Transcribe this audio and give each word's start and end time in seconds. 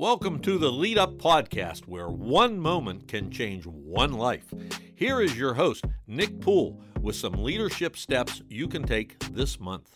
Welcome 0.00 0.38
to 0.40 0.56
the 0.56 0.72
Lead 0.72 0.96
Up 0.96 1.18
Podcast, 1.18 1.86
where 1.86 2.08
one 2.08 2.58
moment 2.58 3.06
can 3.06 3.30
change 3.30 3.66
one 3.66 4.14
life. 4.14 4.46
Here 4.94 5.20
is 5.20 5.36
your 5.36 5.52
host, 5.52 5.84
Nick 6.06 6.40
Poole, 6.40 6.80
with 7.02 7.16
some 7.16 7.34
leadership 7.34 7.98
steps 7.98 8.40
you 8.48 8.66
can 8.66 8.82
take 8.82 9.18
this 9.34 9.60
month. 9.60 9.90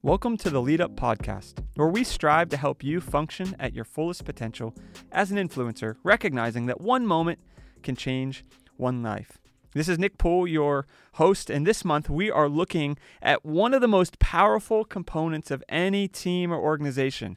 Welcome 0.00 0.38
to 0.38 0.48
the 0.48 0.62
Lead 0.62 0.80
Up 0.80 0.96
Podcast, 0.96 1.62
where 1.74 1.88
we 1.88 2.02
strive 2.02 2.48
to 2.48 2.56
help 2.56 2.82
you 2.82 3.02
function 3.02 3.54
at 3.60 3.74
your 3.74 3.84
fullest 3.84 4.24
potential 4.24 4.74
as 5.12 5.30
an 5.30 5.36
influencer, 5.36 5.96
recognizing 6.02 6.64
that 6.64 6.80
one 6.80 7.06
moment 7.06 7.40
can 7.82 7.94
change 7.94 8.42
one 8.78 9.02
life. 9.02 9.36
This 9.74 9.86
is 9.86 9.98
Nick 9.98 10.16
Poole, 10.16 10.46
your 10.46 10.86
host, 11.16 11.50
and 11.50 11.66
this 11.66 11.84
month 11.84 12.08
we 12.08 12.30
are 12.30 12.48
looking 12.48 12.96
at 13.20 13.44
one 13.44 13.74
of 13.74 13.82
the 13.82 13.86
most 13.88 14.18
powerful 14.18 14.82
components 14.82 15.50
of 15.50 15.62
any 15.68 16.08
team 16.08 16.50
or 16.50 16.56
organization 16.56 17.36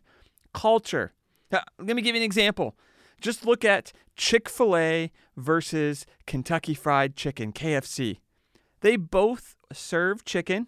culture. 0.57 1.13
Now, 1.51 1.61
let 1.77 1.95
me 1.95 2.01
give 2.01 2.15
you 2.15 2.21
an 2.21 2.25
example. 2.25 2.75
Just 3.21 3.45
look 3.45 3.63
at 3.63 3.93
Chick 4.15 4.49
fil 4.49 4.75
A 4.75 5.11
versus 5.35 6.07
Kentucky 6.25 6.73
Fried 6.73 7.15
Chicken, 7.15 7.53
KFC. 7.53 8.17
They 8.81 8.95
both 8.95 9.55
serve 9.71 10.25
chicken, 10.25 10.65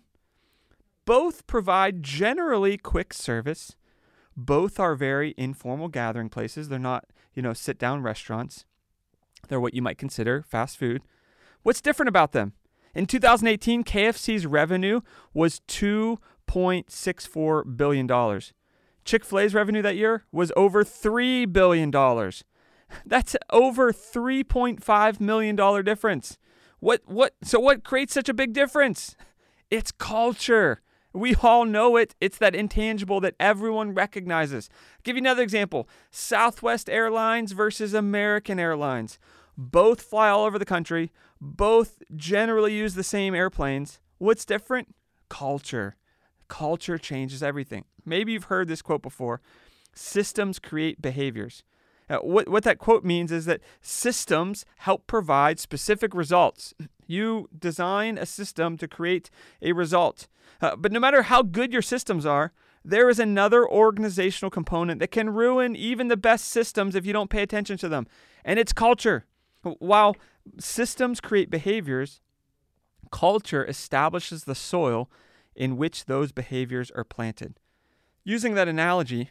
both 1.06 1.48
provide 1.48 2.04
generally 2.04 2.78
quick 2.78 3.14
service, 3.14 3.76
both 4.38 4.80
are 4.80 4.94
very 4.94 5.34
informal 5.38 5.88
gathering 5.88 6.30
places. 6.30 6.70
They're 6.70 6.78
not, 6.78 7.06
you 7.34 7.42
know, 7.42 7.54
sit 7.54 7.80
down 7.80 8.04
restaurants. 8.04 8.66
They're 9.48 9.60
what 9.60 9.74
you 9.74 9.82
might 9.82 9.98
consider 9.98 10.44
fast 10.44 10.78
food. 10.78 11.02
What's 11.64 11.82
different 11.82 12.10
about 12.10 12.34
them? 12.34 12.54
In 12.94 13.08
2018, 13.08 13.84
KFC's 13.84 14.46
revenue 14.46 15.02
was 15.34 15.62
$2.64 15.68 17.78
billion. 17.78 18.08
Chick 19.10 19.26
fil 19.26 19.40
A's 19.40 19.56
revenue 19.56 19.82
that 19.82 19.96
year 19.96 20.26
was 20.32 20.52
over 20.56 20.84
$3 20.84 21.52
billion. 21.52 21.90
That's 23.08 23.36
over 23.50 23.92
$3.5 23.92 25.20
million 25.20 25.84
difference. 25.84 26.38
What, 26.80 27.02
what, 27.06 27.34
so 27.44 27.60
what 27.60 27.84
creates 27.84 28.14
such 28.14 28.30
a 28.30 28.36
big 28.36 28.54
difference? 28.54 29.16
It's 29.72 29.92
culture. 29.92 30.82
We 31.14 31.36
all 31.44 31.64
know 31.64 31.96
it. 31.96 32.16
It's 32.20 32.40
that 32.40 32.56
intangible 32.56 33.20
that 33.20 33.36
everyone 33.40 33.94
recognizes. 33.94 34.68
I'll 34.72 35.02
give 35.04 35.16
you 35.16 35.22
another 35.22 35.44
example 35.44 35.88
Southwest 36.10 36.90
Airlines 36.90 37.52
versus 37.52 37.94
American 37.94 38.58
Airlines. 38.58 39.20
Both 39.56 40.02
fly 40.02 40.30
all 40.30 40.46
over 40.46 40.58
the 40.58 40.66
country, 40.66 41.12
both 41.40 42.02
generally 42.16 42.74
use 42.74 42.96
the 42.96 43.04
same 43.04 43.36
airplanes. 43.36 44.00
What's 44.18 44.44
different? 44.44 44.96
Culture. 45.30 45.98
Culture 46.50 46.98
changes 46.98 47.42
everything. 47.42 47.86
Maybe 48.06 48.34
you've 48.34 48.46
heard 48.46 48.68
this 48.68 48.82
quote 48.82 49.02
before 49.02 49.40
systems 49.94 50.60
create 50.60 51.02
behaviors. 51.02 51.64
Uh, 52.10 52.18
what, 52.18 52.50
what 52.50 52.64
that 52.64 52.80
quote 52.80 53.04
means 53.04 53.32
is 53.32 53.46
that 53.46 53.62
systems 53.82 54.66
help 54.78 55.06
provide 55.08 55.60
specific 55.60 56.14
results. 56.14 56.74
You 57.06 57.50
design 57.58 58.18
a 58.18 58.26
system 58.26 58.78
to 58.78 58.88
create 58.88 59.30
a 59.62 59.74
result. 59.74 60.28
Uh, 60.62 60.76
but 60.76 60.92
no 60.92 61.00
matter 61.00 61.24
how 61.24 61.44
good 61.44 61.72
your 61.72 61.82
systems 61.82 62.26
are, 62.26 62.52
there 62.84 63.10
is 63.10 63.20
another 63.20 63.68
organizational 63.68 64.50
component 64.50 65.00
that 65.00 65.12
can 65.12 65.30
ruin 65.30 65.76
even 65.76 66.08
the 66.08 66.18
best 66.18 66.46
systems 66.46 66.96
if 66.96 67.06
you 67.06 67.14
don't 67.14 67.30
pay 67.30 67.44
attention 67.44 67.78
to 67.78 67.90
them, 67.90 68.08
and 68.44 68.58
it's 68.58 68.74
culture. 68.74 69.26
While 69.62 70.16
systems 70.58 71.20
create 71.20 71.50
behaviors, 71.50 72.22
culture 73.12 73.66
establishes 73.66 74.46
the 74.46 74.56
soil 74.56 75.10
in 75.60 75.78
which 75.78 76.06
those 76.06 76.32
behaviors 76.32 76.90
are 76.92 77.04
planted. 77.04 77.60
Using 78.24 78.56
that 78.56 78.70
analogy, 78.70 79.30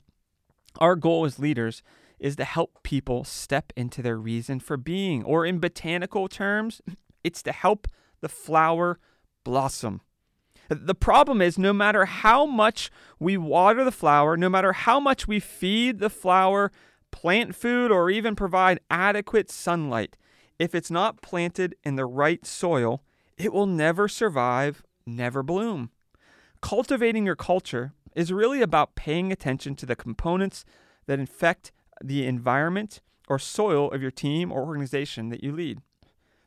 our 0.78 0.94
goal 0.94 1.24
as 1.24 1.38
leaders 1.38 1.82
is 2.20 2.36
to 2.36 2.44
help 2.44 2.82
people 2.82 3.24
step 3.24 3.72
into 3.76 4.02
their 4.02 4.18
reason 4.18 4.60
for 4.60 4.76
being, 4.76 5.24
or 5.24 5.46
in 5.46 5.58
botanical 5.58 6.28
terms, 6.28 6.80
it's 7.24 7.42
to 7.42 7.52
help 7.52 7.88
the 8.20 8.28
flower 8.28 8.98
blossom. 9.42 10.02
The 10.68 10.94
problem 10.94 11.40
is, 11.40 11.58
no 11.58 11.72
matter 11.72 12.04
how 12.04 12.44
much 12.44 12.90
we 13.18 13.38
water 13.38 13.84
the 13.84 13.92
flower, 13.92 14.36
no 14.36 14.50
matter 14.50 14.74
how 14.74 15.00
much 15.00 15.26
we 15.26 15.40
feed 15.40 15.98
the 15.98 16.10
flower 16.10 16.70
plant 17.10 17.54
food, 17.54 17.90
or 17.90 18.10
even 18.10 18.36
provide 18.36 18.80
adequate 18.90 19.50
sunlight, 19.50 20.18
if 20.58 20.74
it's 20.74 20.90
not 20.90 21.22
planted 21.22 21.74
in 21.84 21.96
the 21.96 22.04
right 22.04 22.44
soil, 22.44 23.02
it 23.38 23.50
will 23.50 23.66
never 23.66 24.08
survive, 24.08 24.82
never 25.06 25.42
bloom. 25.42 25.90
Cultivating 26.60 27.24
your 27.24 27.36
culture 27.36 27.92
is 28.14 28.32
really 28.32 28.62
about 28.62 28.94
paying 28.94 29.30
attention 29.30 29.74
to 29.76 29.86
the 29.86 29.96
components 29.96 30.64
that 31.06 31.20
infect 31.20 31.72
the 32.02 32.26
environment 32.26 33.00
or 33.28 33.38
soil 33.38 33.90
of 33.90 34.02
your 34.02 34.10
team 34.10 34.50
or 34.50 34.64
organization 34.64 35.28
that 35.28 35.42
you 35.42 35.52
lead. 35.52 35.80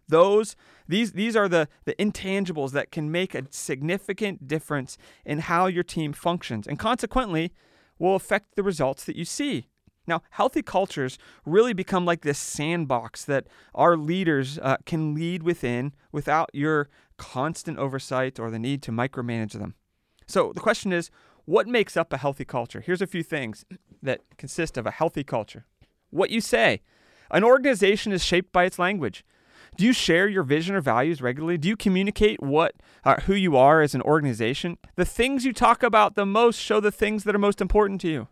Those 0.08 0.58
these 0.88 1.14
these 1.14 1.38
are 1.38 1.48
the 1.48 1.70
the 1.86 1.96
intangibles 1.96 2.72
that 2.72 2.92
can 2.92 3.12
make 3.12 3.34
a 3.34 3.46
significant 3.50 4.48
difference 4.48 4.98
in 5.26 5.40
how 5.40 5.68
your 5.68 5.84
team 5.84 6.12
functions 6.12 6.68
and 6.68 6.78
consequently 6.78 7.54
will 7.98 8.16
affect 8.16 8.56
the 8.56 8.64
results 8.64 9.06
that 9.06 9.16
you 9.16 9.24
see. 9.24 9.68
Now, 10.08 10.24
healthy 10.32 10.64
cultures 10.64 11.18
really 11.46 11.74
become 11.74 12.04
like 12.04 12.22
this 12.22 12.40
sandbox 12.40 13.24
that 13.26 13.48
our 13.74 13.96
leaders 13.96 14.60
uh, 14.60 14.78
can 14.86 15.14
lead 15.14 15.44
within 15.44 15.94
without 16.12 16.50
your 16.54 16.90
constant 17.18 17.78
oversight 17.78 18.40
or 18.40 18.50
the 18.50 18.60
need 18.60 18.82
to 18.82 18.92
micromanage 18.92 19.54
them. 19.54 19.76
So, 20.28 20.52
the 20.54 20.62
question 20.62 20.94
is 20.94 21.10
what 21.46 21.68
makes 21.68 21.98
up 21.98 22.14
a 22.14 22.18
healthy 22.18 22.46
culture? 22.46 22.82
Here's 22.82 23.02
a 23.02 23.08
few 23.08 23.24
things 23.24 23.66
that 24.02 24.22
consist 24.38 24.78
of 24.78 24.86
a 24.86 24.92
healthy 24.92 25.24
culture. 25.24 25.66
What 26.10 26.30
you 26.30 26.42
say. 26.42 26.82
An 27.30 27.44
organization 27.44 28.12
is 28.12 28.24
shaped 28.24 28.52
by 28.52 28.66
its 28.66 28.78
language. 28.78 29.24
Do 29.78 29.86
you 29.86 29.94
share 29.94 30.28
your 30.28 30.44
vision 30.44 30.76
or 30.76 30.82
values 30.82 31.22
regularly? 31.22 31.58
Do 31.58 31.70
you 31.70 31.78
communicate 31.78 32.42
what 32.42 32.76
uh, 33.06 33.22
who 33.22 33.34
you 33.34 33.56
are 33.56 33.82
as 33.82 33.96
an 33.96 34.02
organization? 34.02 34.78
The 34.96 35.06
things 35.06 35.46
you 35.46 35.54
talk 35.54 35.82
about 35.82 36.16
the 36.16 36.26
most 36.26 36.60
show 36.60 36.80
the 36.80 36.92
things 36.92 37.24
that 37.24 37.34
are 37.34 37.40
most 37.40 37.62
important 37.62 38.02
to 38.02 38.10
you. 38.10 38.28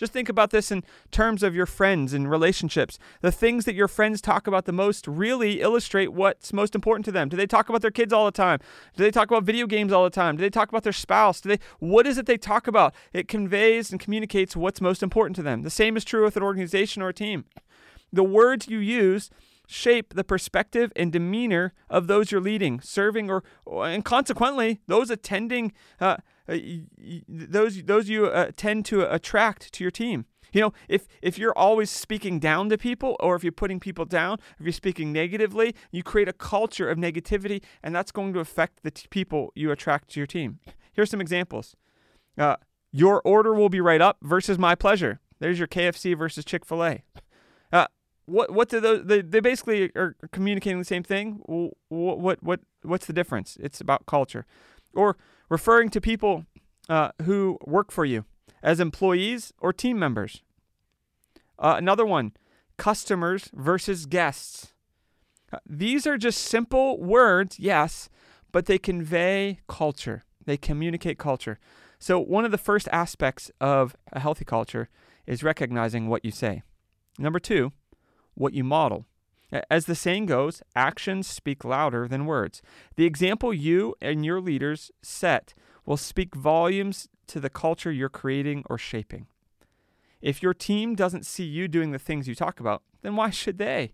Just 0.00 0.14
think 0.14 0.30
about 0.30 0.48
this 0.48 0.72
in 0.72 0.82
terms 1.10 1.42
of 1.42 1.54
your 1.54 1.66
friends 1.66 2.14
and 2.14 2.30
relationships. 2.30 2.98
The 3.20 3.30
things 3.30 3.66
that 3.66 3.74
your 3.74 3.86
friends 3.86 4.22
talk 4.22 4.46
about 4.46 4.64
the 4.64 4.72
most 4.72 5.06
really 5.06 5.60
illustrate 5.60 6.14
what's 6.14 6.54
most 6.54 6.74
important 6.74 7.04
to 7.04 7.12
them. 7.12 7.28
Do 7.28 7.36
they 7.36 7.46
talk 7.46 7.68
about 7.68 7.82
their 7.82 7.90
kids 7.90 8.10
all 8.10 8.24
the 8.24 8.32
time? 8.32 8.60
Do 8.96 9.04
they 9.04 9.10
talk 9.10 9.30
about 9.30 9.42
video 9.42 9.66
games 9.66 9.92
all 9.92 10.04
the 10.04 10.08
time? 10.08 10.38
Do 10.38 10.40
they 10.40 10.48
talk 10.48 10.70
about 10.70 10.84
their 10.84 10.94
spouse? 10.94 11.42
Do 11.42 11.50
they 11.50 11.58
what 11.80 12.06
is 12.06 12.16
it 12.16 12.24
they 12.24 12.38
talk 12.38 12.66
about? 12.66 12.94
It 13.12 13.28
conveys 13.28 13.90
and 13.90 14.00
communicates 14.00 14.56
what's 14.56 14.80
most 14.80 15.02
important 15.02 15.36
to 15.36 15.42
them. 15.42 15.64
The 15.64 15.68
same 15.68 15.98
is 15.98 16.04
true 16.04 16.24
with 16.24 16.34
an 16.34 16.42
organization 16.42 17.02
or 17.02 17.10
a 17.10 17.14
team. 17.14 17.44
The 18.10 18.24
words 18.24 18.68
you 18.68 18.78
use 18.78 19.28
shape 19.66 20.14
the 20.14 20.24
perspective 20.24 20.92
and 20.96 21.12
demeanor 21.12 21.74
of 21.88 22.06
those 22.06 22.32
you're 22.32 22.40
leading, 22.40 22.80
serving, 22.80 23.30
or, 23.30 23.44
and 23.66 24.04
consequently, 24.04 24.80
those 24.88 25.10
attending, 25.10 25.72
uh, 26.00 26.16
uh, 26.50 26.56
those 27.28 27.82
those 27.84 28.08
you 28.08 28.26
uh, 28.26 28.50
tend 28.56 28.84
to 28.86 29.12
attract 29.12 29.72
to 29.72 29.84
your 29.84 29.90
team. 29.90 30.26
You 30.52 30.60
know, 30.62 30.72
if 30.88 31.06
if 31.22 31.38
you're 31.38 31.56
always 31.56 31.90
speaking 31.90 32.38
down 32.40 32.68
to 32.70 32.78
people, 32.78 33.16
or 33.20 33.36
if 33.36 33.44
you're 33.44 33.52
putting 33.52 33.78
people 33.78 34.04
down, 34.04 34.38
if 34.58 34.66
you're 34.66 34.72
speaking 34.72 35.12
negatively, 35.12 35.74
you 35.92 36.02
create 36.02 36.28
a 36.28 36.32
culture 36.32 36.90
of 36.90 36.98
negativity, 36.98 37.62
and 37.82 37.94
that's 37.94 38.10
going 38.10 38.32
to 38.34 38.40
affect 38.40 38.82
the 38.82 38.90
t- 38.90 39.06
people 39.10 39.52
you 39.54 39.70
attract 39.70 40.10
to 40.10 40.20
your 40.20 40.26
team. 40.26 40.58
Here's 40.92 41.10
some 41.10 41.20
examples. 41.20 41.76
Uh, 42.36 42.56
your 42.90 43.22
order 43.24 43.54
will 43.54 43.68
be 43.68 43.80
right 43.80 44.00
up 44.00 44.18
versus 44.22 44.58
my 44.58 44.74
pleasure. 44.74 45.20
There's 45.38 45.58
your 45.58 45.68
KFC 45.68 46.18
versus 46.18 46.44
Chick 46.44 46.64
Fil 46.64 46.84
A. 46.84 47.02
Uh, 47.72 47.86
what 48.26 48.52
what 48.52 48.68
do 48.68 48.80
those 48.80 49.04
they, 49.04 49.22
they 49.22 49.40
basically 49.40 49.90
are 49.96 50.16
communicating 50.32 50.78
the 50.78 50.84
same 50.84 51.02
thing 51.02 51.40
what 51.44 52.18
what 52.18 52.42
what 52.42 52.60
what's 52.82 53.06
the 53.06 53.12
difference 53.12 53.56
it's 53.60 53.80
about 53.80 54.06
culture 54.06 54.46
or 54.94 55.16
referring 55.50 55.90
to 55.90 56.00
people 56.00 56.46
uh, 56.88 57.10
who 57.22 57.58
work 57.66 57.92
for 57.92 58.06
you 58.06 58.24
as 58.62 58.80
employees 58.80 59.52
or 59.58 59.72
team 59.72 59.98
members. 59.98 60.42
Uh, 61.58 61.74
another 61.76 62.06
one 62.06 62.32
customers 62.78 63.50
versus 63.52 64.06
guests. 64.06 64.72
Uh, 65.52 65.58
these 65.66 66.06
are 66.06 66.16
just 66.16 66.40
simple 66.40 66.98
words 66.98 67.58
yes 67.58 68.08
but 68.52 68.66
they 68.66 68.78
convey 68.78 69.58
culture. 69.68 70.24
They 70.44 70.56
communicate 70.56 71.18
culture. 71.18 71.58
So 71.98 72.18
one 72.18 72.44
of 72.44 72.50
the 72.50 72.58
first 72.58 72.88
aspects 72.92 73.50
of 73.60 73.96
a 74.12 74.20
healthy 74.20 74.44
culture 74.44 74.88
is 75.26 75.42
recognizing 75.42 76.08
what 76.08 76.24
you 76.24 76.30
say. 76.30 76.62
Number 77.18 77.38
two 77.38 77.72
what 78.34 78.54
you 78.54 78.64
model. 78.64 79.06
As 79.70 79.86
the 79.86 79.94
saying 79.94 80.26
goes, 80.26 80.62
actions 80.76 81.26
speak 81.26 81.64
louder 81.64 82.06
than 82.06 82.26
words. 82.26 82.62
The 82.96 83.04
example 83.04 83.52
you 83.52 83.94
and 84.00 84.24
your 84.24 84.40
leaders 84.40 84.90
set 85.02 85.54
will 85.84 85.96
speak 85.96 86.34
volumes 86.34 87.08
to 87.26 87.40
the 87.40 87.50
culture 87.50 87.90
you're 87.90 88.08
creating 88.08 88.64
or 88.70 88.78
shaping. 88.78 89.26
If 90.20 90.42
your 90.42 90.54
team 90.54 90.94
doesn't 90.94 91.26
see 91.26 91.44
you 91.44 91.66
doing 91.66 91.92
the 91.92 91.98
things 91.98 92.28
you 92.28 92.34
talk 92.34 92.60
about, 92.60 92.82
then 93.02 93.16
why 93.16 93.30
should 93.30 93.58
they? 93.58 93.92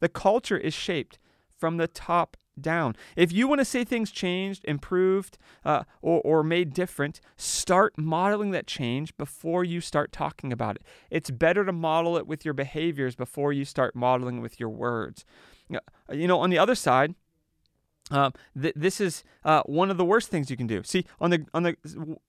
The 0.00 0.08
culture 0.08 0.58
is 0.58 0.74
shaped 0.74 1.18
from 1.56 1.76
the 1.76 1.86
top 1.86 2.36
down. 2.60 2.96
If 3.16 3.32
you 3.32 3.48
want 3.48 3.60
to 3.60 3.64
say 3.64 3.84
things 3.84 4.10
changed, 4.10 4.64
improved, 4.64 5.38
uh, 5.64 5.84
or, 6.02 6.20
or 6.22 6.42
made 6.42 6.74
different, 6.74 7.20
start 7.36 7.96
modeling 7.96 8.50
that 8.52 8.66
change 8.66 9.16
before 9.16 9.64
you 9.64 9.80
start 9.80 10.12
talking 10.12 10.52
about 10.52 10.76
it. 10.76 10.82
It's 11.10 11.30
better 11.30 11.64
to 11.64 11.72
model 11.72 12.16
it 12.16 12.26
with 12.26 12.44
your 12.44 12.54
behaviors 12.54 13.14
before 13.14 13.52
you 13.52 13.64
start 13.64 13.94
modeling 13.94 14.40
with 14.40 14.60
your 14.60 14.68
words. 14.70 15.24
You 15.68 16.26
know, 16.26 16.40
on 16.40 16.50
the 16.50 16.58
other 16.58 16.74
side, 16.74 17.14
uh, 18.10 18.30
th- 18.60 18.74
this 18.76 19.00
is 19.00 19.22
uh, 19.44 19.62
one 19.66 19.90
of 19.90 19.96
the 19.96 20.04
worst 20.04 20.28
things 20.28 20.50
you 20.50 20.56
can 20.56 20.66
do. 20.66 20.82
See, 20.82 21.06
on 21.20 21.30
the 21.30 21.46
on 21.54 21.62
the 21.62 21.76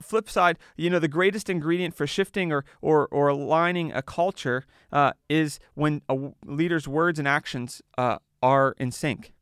flip 0.02 0.30
side, 0.30 0.60
you 0.78 0.90
know, 0.90 1.00
the 1.00 1.08
greatest 1.08 1.50
ingredient 1.50 1.96
for 1.96 2.06
shifting 2.06 2.52
or 2.52 2.66
or, 2.82 3.08
or 3.08 3.30
aligning 3.30 3.92
a 3.92 4.02
culture 4.02 4.66
uh, 4.92 5.14
is 5.28 5.60
when 5.74 6.02
a 6.08 6.32
leader's 6.46 6.88
words 6.88 7.18
and 7.18 7.28
actions 7.28 7.82
uh, 7.98 8.18
are 8.44 8.76
in 8.78 8.92
sync. 8.92 9.34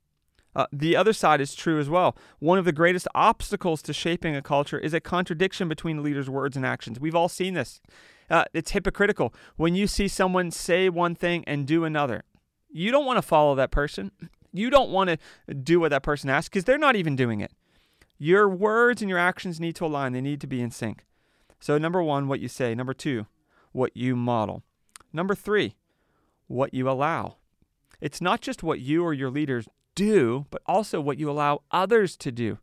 Uh, 0.56 0.66
the 0.72 0.96
other 0.96 1.14
side 1.14 1.42
is 1.42 1.54
true 1.54 1.80
as 1.80 1.90
well. 1.90 2.18
One 2.40 2.58
of 2.58 2.66
the 2.66 2.72
greatest 2.72 3.08
obstacles 3.14 3.82
to 3.84 3.94
shaping 3.94 4.36
a 4.36 4.42
culture 4.42 4.80
is 4.80 4.94
a 4.94 5.00
contradiction 5.00 5.70
between 5.70 6.04
leader's 6.04 6.30
words 6.30 6.56
and 6.56 6.66
actions. 6.66 7.00
We've 7.00 7.16
all 7.16 7.30
seen 7.30 7.54
this. 7.54 7.82
Uh, 8.30 8.46
it's 8.54 8.72
hypocritical 8.72 9.34
when 9.58 9.76
you 9.76 9.88
see 9.88 10.08
someone 10.08 10.52
say 10.52 10.90
one 10.90 11.16
thing 11.16 11.44
and 11.46 11.66
do 11.66 11.84
another. 11.84 12.24
You 12.72 12.92
don't 12.92 13.06
want 13.06 13.18
to 13.18 13.22
follow 13.22 13.56
that 13.56 13.72
person. 13.72 14.12
You 14.52 14.70
don't 14.70 14.90
want 14.90 15.10
to 15.48 15.54
do 15.54 15.80
what 15.80 15.90
that 15.90 16.04
person 16.04 16.30
asks 16.30 16.50
because 16.50 16.64
they're 16.64 16.78
not 16.78 16.96
even 16.96 17.16
doing 17.16 17.42
it. 17.42 17.52
Your 18.18 18.50
words 18.50 19.02
and 19.02 19.10
your 19.10 19.20
actions 19.20 19.60
need 19.60 19.76
to 19.78 19.86
align, 19.86 20.14
they 20.14 20.22
need 20.22 20.42
to 20.42 20.48
be 20.48 20.62
in 20.62 20.72
sync. 20.72 21.06
So, 21.60 21.78
number 21.78 22.02
one, 22.04 22.28
what 22.28 22.40
you 22.40 22.48
say. 22.48 22.74
Number 22.76 22.94
two, 22.94 23.28
what 23.72 23.96
you 23.96 24.16
model. 24.16 24.64
Number 25.12 25.36
three, 25.36 25.76
what 26.48 26.74
you 26.74 26.90
allow. 26.90 27.38
It's 28.02 28.22
not 28.22 28.42
just 28.42 28.64
what 28.64 28.80
you 28.80 29.04
or 29.04 29.14
your 29.14 29.30
leaders 29.30 29.68
do, 30.00 30.46
but 30.50 30.62
also 30.66 31.02
what 31.02 31.20
you 31.20 31.30
allow 31.30 31.62
others 31.72 32.16
to 32.16 32.32
do. 32.32 32.58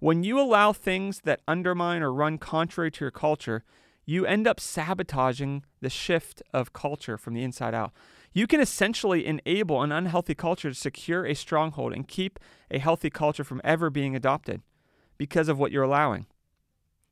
When 0.00 0.24
you 0.24 0.40
allow 0.40 0.72
things 0.72 1.20
that 1.20 1.40
undermine 1.46 2.02
or 2.02 2.12
run 2.12 2.38
contrary 2.38 2.90
to 2.90 3.04
your 3.04 3.12
culture, 3.12 3.62
you 4.04 4.26
end 4.26 4.48
up 4.48 4.58
sabotaging 4.58 5.62
the 5.80 5.88
shift 5.88 6.42
of 6.52 6.72
culture 6.72 7.16
from 7.16 7.34
the 7.34 7.44
inside 7.44 7.72
out. 7.72 7.92
You 8.32 8.48
can 8.48 8.60
essentially 8.60 9.26
enable 9.26 9.80
an 9.82 9.92
unhealthy 9.92 10.34
culture 10.34 10.70
to 10.70 10.74
secure 10.74 11.24
a 11.24 11.34
stronghold 11.34 11.92
and 11.92 12.08
keep 12.08 12.40
a 12.68 12.80
healthy 12.80 13.10
culture 13.10 13.44
from 13.44 13.60
ever 13.62 13.88
being 13.88 14.16
adopted 14.16 14.60
because 15.18 15.48
of 15.48 15.60
what 15.60 15.70
you're 15.70 15.84
allowing. 15.84 16.26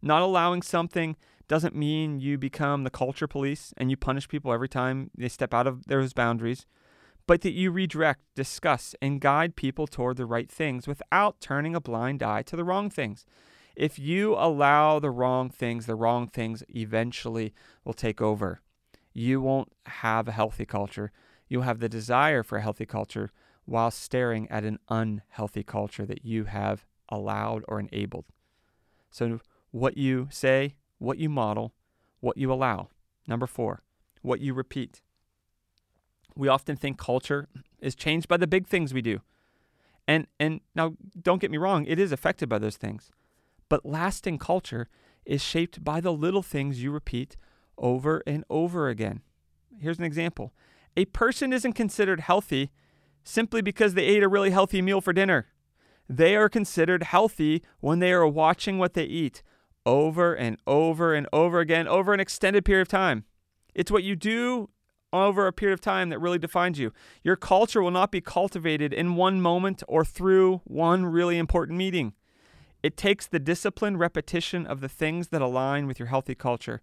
Not 0.03 0.21
allowing 0.21 0.63
something 0.63 1.17
doesn't 1.47 1.77
mean 1.77 2.19
you 2.19 2.39
become 2.39 2.83
the 2.83 2.91
culture 2.91 3.29
police 3.29 3.73
and 3.77 3.89
you 3.89 3.97
punish 3.97 4.29
people 4.29 4.53
every 4.53 4.69
time 4.69 5.11
they 5.17 5.29
step 5.29 5.55
out 5.55 5.69
of 5.69 5.87
those 5.87 6.13
boundaries, 6.13 6.67
but 7.27 7.41
that 7.43 7.53
you 7.53 7.71
redirect, 7.71 8.23
discuss, 8.35 8.95
and 9.01 9.21
guide 9.21 9.57
people 9.57 9.87
toward 9.87 10.17
the 10.17 10.27
right 10.27 10.51
things 10.51 10.87
without 10.87 11.41
turning 11.41 11.75
a 11.75 11.81
blind 11.81 12.23
eye 12.23 12.43
to 12.43 12.57
the 12.57 12.65
wrong 12.65 12.91
things. 12.91 13.25
If 13.77 13.99
you 13.99 14.35
allow 14.35 14.99
the 14.99 15.11
wrong 15.11 15.51
things, 15.51 15.87
the 15.87 15.97
wrong 15.97 16.29
things 16.29 16.63
eventually 16.69 17.53
will 17.85 17.95
take 17.95 18.21
over 18.21 18.61
you 19.15 19.41
won't 19.41 19.73
have 19.87 20.27
a 20.27 20.33
healthy 20.33 20.67
culture. 20.67 21.13
You'll 21.49 21.63
have 21.63 21.79
the 21.79 21.89
desire 21.89 22.43
for 22.43 22.59
a 22.59 22.63
healthy 22.63 22.85
culture 22.85 23.31
while 23.65 23.93
staring 23.93 24.51
at 24.51 24.65
an 24.65 24.81
unhealthy 24.89 25.63
culture 25.63 26.05
that 26.05 26.25
you 26.25 26.45
have 26.45 26.85
allowed 27.09 27.65
or 27.69 27.79
enabled. 27.79 28.27
So, 29.11 29.41
what 29.71 29.97
you 29.97 30.29
say, 30.31 30.75
what 30.99 31.19
you 31.19 31.29
model, 31.29 31.73
what 32.21 32.37
you 32.37 32.53
allow. 32.53 32.89
Number 33.27 33.47
four, 33.47 33.83
what 34.21 34.41
you 34.41 34.53
repeat. 34.53 35.01
We 36.37 36.49
often 36.49 36.77
think 36.77 36.99
culture 36.99 37.49
is 37.81 37.95
changed 37.95 38.29
by 38.29 38.37
the 38.37 38.47
big 38.47 38.67
things 38.67 38.93
we 38.93 39.03
do. 39.03 39.21
And, 40.07 40.27
and 40.39 40.61
now, 40.75 40.95
don't 41.21 41.41
get 41.41 41.51
me 41.51 41.59
wrong, 41.59 41.87
it 41.87 41.99
is 41.99 42.13
affected 42.13 42.49
by 42.49 42.59
those 42.59 42.77
things. 42.77 43.11
But 43.69 43.87
lasting 43.87 44.39
culture 44.39 44.89
is 45.25 45.43
shaped 45.43 45.83
by 45.83 46.01
the 46.01 46.13
little 46.13 46.43
things 46.43 46.83
you 46.83 46.91
repeat 46.91 47.37
over 47.79 48.23
and 48.27 48.45
over 48.51 48.89
again. 48.89 49.23
Here's 49.81 49.99
an 49.99 50.05
example 50.05 50.53
a 50.97 51.07
person 51.07 51.53
isn't 51.53 51.73
considered 51.73 52.21
healthy 52.21 52.71
simply 53.25 53.63
because 53.63 53.95
they 53.95 54.05
ate 54.05 54.23
a 54.23 54.29
really 54.29 54.51
healthy 54.51 54.83
meal 54.83 55.01
for 55.01 55.13
dinner. 55.13 55.49
They 56.09 56.37
are 56.37 56.49
considered 56.49 57.03
healthy 57.03 57.63
when 57.81 57.99
they 57.99 58.13
are 58.13 58.27
watching 58.27 58.79
what 58.79 58.95
they 58.95 59.05
eat 59.05 59.43
over 59.87 60.35
and 60.35 60.59
over 60.67 61.15
and 61.15 61.27
over 61.33 61.61
again 61.61 61.89
over 61.89 62.13
an 62.13 62.21
extended 62.21 62.65
period 62.65 62.83
of 62.83 62.89
time. 62.89 63.25
It's 63.75 63.91
what 63.91 64.05
you 64.05 64.15
do 64.15 64.69
over 65.15 65.47
a 65.47 65.53
period 65.53 65.75
of 65.75 65.81
time 65.81 66.09
that 66.09 66.19
really 66.19 66.39
defines 66.39 66.79
you. 66.79 66.93
Your 67.23 67.37
culture 67.37 67.83
will 67.83 67.91
not 67.91 68.11
be 68.11 68.21
cultivated 68.21 68.93
in 68.93 69.17
one 69.17 69.41
moment 69.41 69.83
or 69.89 70.05
through 70.05 70.61
one 70.65 71.07
really 71.07 71.39
important 71.39 71.79
meeting. 71.79 72.15
It 72.83 72.97
takes 72.97 73.27
the 73.27 73.39
disciplined 73.39 73.99
repetition 73.99 74.67
of 74.67 74.81
the 74.81 74.89
things 74.89 75.29
that 75.29 75.41
align 75.41 75.87
with 75.87 75.99
your 75.99 76.09
healthy 76.09 76.35
culture 76.35 76.83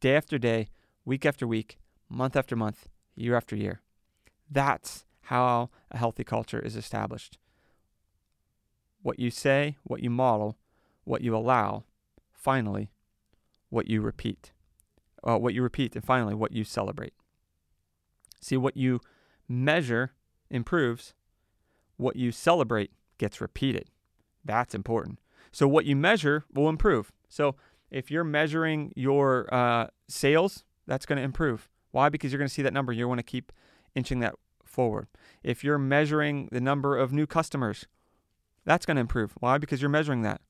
day 0.00 0.16
after 0.16 0.38
day, 0.38 0.68
week 1.04 1.24
after 1.24 1.46
week, 1.46 1.78
month 2.08 2.36
after 2.36 2.56
month, 2.56 2.88
year 3.14 3.36
after 3.36 3.54
year. 3.54 3.80
That's 4.50 5.04
how 5.22 5.70
a 5.90 5.98
healthy 5.98 6.24
culture 6.24 6.58
is 6.58 6.74
established. 6.74 7.38
What 9.02 9.18
you 9.18 9.30
say, 9.30 9.76
what 9.84 10.02
you 10.02 10.10
model, 10.10 10.56
what 11.04 11.20
you 11.20 11.36
allow, 11.36 11.84
finally, 12.32 12.90
what 13.70 13.86
you 13.88 14.00
repeat. 14.00 14.52
Uh, 15.22 15.36
what 15.36 15.52
you 15.52 15.62
repeat, 15.62 15.94
and 15.94 16.04
finally, 16.04 16.34
what 16.34 16.52
you 16.52 16.64
celebrate. 16.64 17.12
See, 18.40 18.56
what 18.56 18.76
you 18.76 19.00
measure 19.48 20.12
improves, 20.50 21.14
what 21.96 22.16
you 22.16 22.32
celebrate 22.32 22.90
gets 23.18 23.40
repeated. 23.40 23.90
That's 24.44 24.74
important. 24.74 25.18
So, 25.52 25.66
what 25.66 25.84
you 25.84 25.96
measure 25.96 26.44
will 26.52 26.68
improve. 26.68 27.12
So, 27.28 27.56
if 27.90 28.10
you're 28.10 28.24
measuring 28.24 28.92
your 28.96 29.52
uh, 29.52 29.88
sales, 30.08 30.64
that's 30.86 31.06
going 31.06 31.16
to 31.16 31.22
improve. 31.22 31.68
Why? 31.90 32.08
Because 32.08 32.32
you're 32.32 32.38
going 32.38 32.48
to 32.48 32.54
see 32.54 32.62
that 32.62 32.72
number. 32.72 32.92
You 32.92 33.08
want 33.08 33.18
to 33.18 33.24
keep 33.24 33.52
inching 33.94 34.20
that 34.20 34.34
forward. 34.64 35.08
If 35.42 35.64
you're 35.64 35.78
measuring 35.78 36.48
the 36.52 36.60
number 36.60 36.96
of 36.96 37.12
new 37.12 37.26
customers, 37.26 37.86
that's 38.64 38.84
going 38.84 38.96
to 38.96 39.00
improve. 39.00 39.32
Why? 39.40 39.58
Because 39.58 39.80
you're 39.80 39.88
measuring 39.88 40.22
that. 40.22 40.40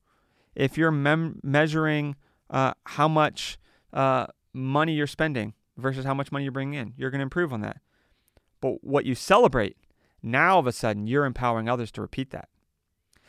If 0.55 0.77
you're 0.77 0.91
mem- 0.91 1.39
measuring 1.41 2.15
uh, 2.49 2.73
how 2.85 3.07
much 3.07 3.57
uh, 3.93 4.27
money 4.53 4.93
you're 4.93 5.07
spending 5.07 5.53
versus 5.79 6.05
how 6.05 6.13
much 6.13 6.31
money 6.31 6.45
you're 6.45 6.51
bringing 6.51 6.79
in, 6.79 6.93
you're 6.97 7.09
going 7.09 7.19
to 7.19 7.23
improve 7.23 7.53
on 7.53 7.61
that. 7.61 7.77
But 8.61 8.83
what 8.83 9.05
you 9.05 9.15
celebrate, 9.15 9.77
now 10.21 10.55
all 10.55 10.59
of 10.59 10.67
a 10.67 10.71
sudden, 10.71 11.07
you're 11.07 11.25
empowering 11.25 11.69
others 11.69 11.91
to 11.93 12.01
repeat 12.01 12.31
that. 12.31 12.49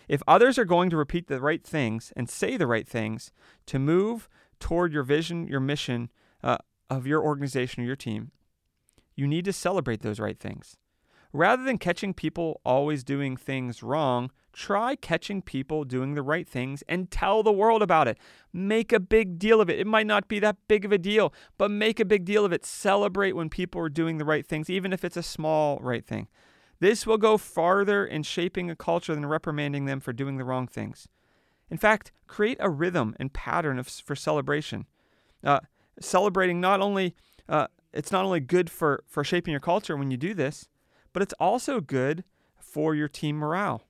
If 0.08 0.22
others 0.26 0.58
are 0.58 0.64
going 0.64 0.90
to 0.90 0.96
repeat 0.96 1.28
the 1.28 1.40
right 1.40 1.64
things 1.64 2.12
and 2.16 2.28
say 2.28 2.56
the 2.56 2.66
right 2.66 2.86
things 2.86 3.32
to 3.66 3.78
move 3.78 4.28
toward 4.58 4.92
your 4.92 5.04
vision, 5.04 5.46
your 5.46 5.60
mission 5.60 6.10
uh, 6.42 6.58
of 6.88 7.06
your 7.06 7.22
organization 7.22 7.84
or 7.84 7.86
your 7.86 7.96
team, 7.96 8.32
you 9.14 9.28
need 9.28 9.44
to 9.44 9.52
celebrate 9.52 10.02
those 10.02 10.18
right 10.18 10.38
things. 10.38 10.76
Rather 11.32 11.62
than 11.62 11.78
catching 11.78 12.12
people 12.12 12.60
always 12.64 13.04
doing 13.04 13.36
things 13.36 13.82
wrong, 13.82 14.30
try 14.52 14.96
catching 14.96 15.40
people 15.40 15.84
doing 15.84 16.14
the 16.14 16.22
right 16.22 16.48
things 16.48 16.82
and 16.88 17.10
tell 17.10 17.42
the 17.42 17.52
world 17.52 17.82
about 17.82 18.08
it. 18.08 18.18
Make 18.52 18.92
a 18.92 18.98
big 18.98 19.38
deal 19.38 19.60
of 19.60 19.70
it. 19.70 19.78
It 19.78 19.86
might 19.86 20.06
not 20.06 20.26
be 20.26 20.40
that 20.40 20.56
big 20.66 20.84
of 20.84 20.90
a 20.90 20.98
deal, 20.98 21.32
but 21.56 21.70
make 21.70 22.00
a 22.00 22.04
big 22.04 22.24
deal 22.24 22.44
of 22.44 22.52
it. 22.52 22.64
Celebrate 22.64 23.32
when 23.32 23.48
people 23.48 23.80
are 23.80 23.88
doing 23.88 24.18
the 24.18 24.24
right 24.24 24.46
things, 24.46 24.68
even 24.68 24.92
if 24.92 25.04
it's 25.04 25.16
a 25.16 25.22
small 25.22 25.78
right 25.80 26.04
thing. 26.04 26.26
This 26.80 27.06
will 27.06 27.18
go 27.18 27.36
farther 27.36 28.04
in 28.04 28.22
shaping 28.22 28.70
a 28.70 28.76
culture 28.76 29.14
than 29.14 29.26
reprimanding 29.26 29.84
them 29.84 30.00
for 30.00 30.12
doing 30.12 30.36
the 30.36 30.44
wrong 30.44 30.66
things. 30.66 31.06
In 31.70 31.76
fact, 31.76 32.10
create 32.26 32.56
a 32.58 32.70
rhythm 32.70 33.14
and 33.20 33.32
pattern 33.32 33.78
of, 33.78 33.86
for 33.86 34.16
celebration. 34.16 34.86
Uh, 35.44 35.60
celebrating 36.00 36.60
not 36.60 36.80
only 36.80 37.14
uh, 37.48 37.66
it's 37.92 38.12
not 38.12 38.24
only 38.24 38.40
good 38.40 38.70
for, 38.70 39.02
for 39.06 39.24
shaping 39.24 39.50
your 39.50 39.60
culture 39.60 39.96
when 39.96 40.10
you 40.10 40.16
do 40.16 40.34
this, 40.34 40.68
but 41.12 41.22
it's 41.22 41.34
also 41.40 41.80
good 41.80 42.24
for 42.58 42.94
your 42.94 43.08
team 43.08 43.36
morale. 43.36 43.82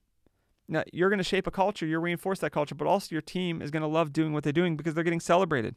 Now, 0.69 0.85
you're 0.93 1.11
going 1.11 1.19
to 1.19 1.25
shape 1.25 1.47
a 1.47 1.51
culture, 1.51 1.85
you 1.85 1.99
reinforce 1.99 2.39
that 2.41 2.53
culture, 2.53 2.75
but 2.77 2.87
also 2.87 3.09
your 3.13 3.23
team 3.23 3.61
is 3.61 3.71
going 3.71 3.83
to 3.83 3.89
love 3.89 4.13
doing 4.13 4.33
what 4.33 4.45
they're 4.45 4.53
doing 4.53 4.77
because 4.77 4.95
they're 4.95 5.05
getting 5.05 5.21
celebrated. 5.21 5.75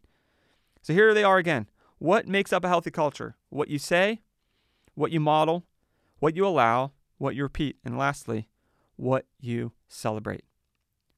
So 0.82 0.94
here 0.94 1.14
they 1.14 1.24
are 1.24 1.38
again. 1.38 1.68
What 1.98 2.28
makes 2.28 2.54
up 2.54 2.64
a 2.64 2.68
healthy 2.68 2.92
culture? 2.92 3.36
What 3.50 3.70
you 3.70 3.80
say, 3.80 4.22
what 4.94 5.12
you 5.12 5.20
model, 5.20 5.66
what 6.20 6.36
you 6.36 6.46
allow, 6.46 6.92
what 7.18 7.36
you 7.36 7.44
repeat, 7.44 7.78
and 7.84 7.98
lastly, 7.98 8.50
what 8.96 9.26
you 9.40 9.72
celebrate. 9.88 10.44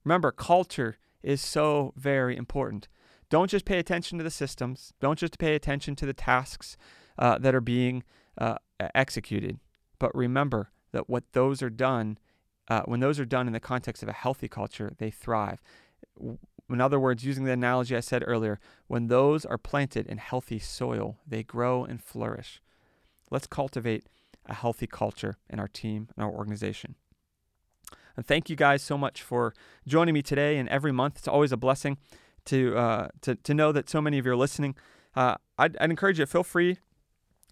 Remember, 0.03 0.31
culture 0.31 0.97
is 1.21 1.41
so 1.41 1.93
very 1.97 2.37
important. 2.37 2.87
Don't 3.29 3.49
just 3.49 3.65
pay 3.65 3.79
attention 3.79 4.17
to 4.19 4.23
the 4.23 4.31
systems, 4.31 4.93
don't 5.01 5.19
just 5.19 5.39
pay 5.39 5.55
attention 5.55 5.95
to 5.97 6.05
the 6.05 6.13
tasks 6.13 6.77
uh, 7.17 7.37
that 7.39 7.55
are 7.55 7.61
being 7.61 8.03
uh, 8.37 8.57
executed, 8.93 9.59
but 9.99 10.15
remember 10.15 10.71
that 10.91 11.09
what 11.09 11.23
those 11.33 11.61
are 11.61 11.69
done, 11.69 12.17
uh, 12.67 12.81
when 12.85 12.99
those 12.99 13.19
are 13.19 13.25
done 13.25 13.47
in 13.47 13.53
the 13.53 13.59
context 13.59 14.01
of 14.03 14.09
a 14.09 14.13
healthy 14.13 14.47
culture, 14.47 14.93
they 14.97 15.11
thrive. 15.11 15.61
In 16.69 16.81
other 16.81 16.99
words, 16.99 17.23
using 17.23 17.43
the 17.43 17.51
analogy 17.51 17.95
I 17.95 17.99
said 17.99 18.23
earlier, 18.25 18.59
when 18.87 19.07
those 19.07 19.45
are 19.45 19.57
planted 19.57 20.07
in 20.07 20.17
healthy 20.17 20.59
soil, 20.59 21.17
they 21.27 21.43
grow 21.43 21.83
and 21.83 22.01
flourish. 22.01 22.61
Let's 23.29 23.47
cultivate 23.47 24.05
a 24.47 24.53
healthy 24.53 24.87
culture 24.87 25.37
in 25.49 25.59
our 25.59 25.67
team 25.67 26.09
and 26.15 26.23
our 26.25 26.31
organization. 26.31 26.95
And 28.15 28.25
thank 28.25 28.49
you 28.49 28.55
guys 28.55 28.81
so 28.81 28.97
much 28.97 29.21
for 29.21 29.53
joining 29.85 30.13
me 30.13 30.21
today 30.21 30.57
and 30.57 30.69
every 30.69 30.91
month. 30.91 31.17
It's 31.17 31.27
always 31.27 31.51
a 31.51 31.57
blessing 31.57 31.97
to 32.45 32.77
uh, 32.77 33.07
to 33.21 33.35
to 33.35 33.53
know 33.53 33.71
that 33.71 33.89
so 33.89 34.01
many 34.01 34.17
of 34.17 34.25
you 34.25 34.31
are 34.31 34.37
listening. 34.37 34.75
Uh, 35.15 35.35
I'd, 35.57 35.75
I'd 35.77 35.89
encourage 35.89 36.19
you. 36.19 36.25
Feel 36.25 36.43
free 36.43 36.77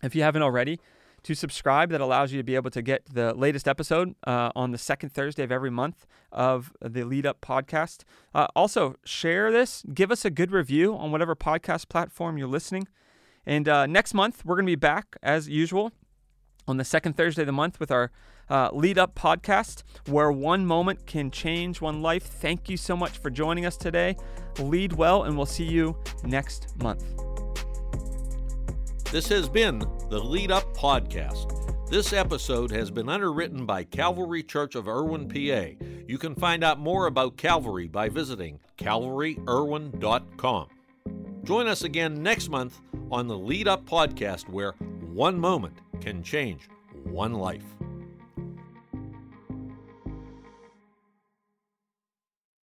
if 0.02 0.16
you 0.16 0.24
haven't 0.24 0.42
already 0.42 0.80
to 1.24 1.36
subscribe. 1.36 1.90
That 1.90 2.02
allows 2.02 2.32
you 2.32 2.38
to 2.38 2.44
be 2.44 2.56
able 2.56 2.72
to 2.72 2.82
get 2.82 3.06
the 3.06 3.34
latest 3.34 3.68
episode 3.68 4.16
uh, 4.26 4.52
on 4.56 4.72
the 4.72 4.78
second 4.78 5.14
Thursday 5.14 5.44
of 5.44 5.52
every 5.52 5.72
month 5.72 6.06
of 6.32 6.74
the 6.82 7.04
Lead 7.04 7.26
Up 7.26 7.42
podcast. 7.42 8.04
Uh, 8.34 8.48
also, 8.56 8.96
share 9.04 9.52
this. 9.52 9.84
Give 9.94 10.12
us 10.12 10.26
a 10.26 10.30
good 10.30 10.52
review 10.52 10.96
on 10.96 11.12
whatever 11.12 11.36
podcast 11.36 11.90
platform 11.90 12.38
you're 12.38 12.48
listening. 12.48 12.88
And 13.46 13.68
uh, 13.68 13.86
next 13.86 14.14
month, 14.14 14.46
we're 14.46 14.56
going 14.56 14.66
to 14.66 14.72
be 14.72 14.76
back 14.76 15.18
as 15.22 15.50
usual 15.50 15.92
on 16.68 16.78
the 16.78 16.86
second 16.86 17.18
Thursday 17.18 17.42
of 17.42 17.46
the 17.46 17.52
month 17.52 17.80
with 17.80 17.92
our 17.92 18.12
uh, 18.50 18.70
Lead 18.74 18.98
Up 18.98 19.16
podcast, 19.16 19.84
where 20.08 20.32
one 20.32 20.66
moment 20.66 21.06
can 21.06 21.32
change 21.32 21.82
one 21.82 22.02
life. 22.02 22.24
Thank 22.24 22.70
you 22.70 22.78
so 22.78 22.96
much 22.96 23.18
for 23.18 23.30
joining 23.30 23.66
us 23.66 23.78
today. 23.78 24.16
Lead 24.60 24.94
well, 24.94 25.24
and 25.24 25.36
we'll 25.36 25.46
see 25.46 25.66
you 25.66 25.98
next 26.24 26.76
month. 26.82 27.33
This 29.14 29.28
has 29.28 29.48
been 29.48 29.78
the 30.10 30.18
Lead 30.18 30.50
Up 30.50 30.76
Podcast. 30.76 31.88
This 31.88 32.14
episode 32.14 32.72
has 32.72 32.90
been 32.90 33.10
underwritten 33.10 33.64
by 33.64 33.84
Calvary 33.84 34.42
Church 34.42 34.74
of 34.74 34.88
Irwin, 34.88 35.30
PA. 35.30 35.86
You 36.08 36.18
can 36.18 36.34
find 36.34 36.64
out 36.64 36.80
more 36.80 37.06
about 37.06 37.38
Calvary 37.38 37.88
by 37.88 38.10
visiting 38.10 38.60
calvaryirwin.com. 38.80 40.68
Join 41.44 41.68
us 41.68 41.84
again 41.84 42.24
next 42.24 42.50
month 42.50 42.82
on 43.12 43.28
the 43.28 43.38
Lead 43.38 43.68
Up 43.68 43.86
Podcast, 43.86 44.50
where 44.50 44.72
one 44.72 45.40
moment 45.40 45.78
can 46.02 46.24
change 46.24 46.68
one 47.04 47.36
life. 47.36 47.76